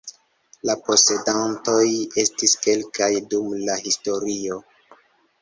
La 0.69 0.75
posedantoj 0.85 1.83
estis 2.23 2.57
kelkaj 2.65 3.11
dum 3.35 3.53
la 3.69 3.77
historio. 3.85 4.61